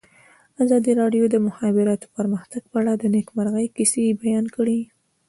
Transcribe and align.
ازادي 0.63 0.91
راډیو 1.01 1.25
د 1.29 1.31
د 1.33 1.35
مخابراتو 1.47 2.07
پرمختګ 2.17 2.61
په 2.71 2.77
اړه 2.81 2.93
د 2.97 3.03
نېکمرغۍ 3.13 3.67
کیسې 3.75 4.03
بیان 4.21 4.45
کړې. 4.55 4.79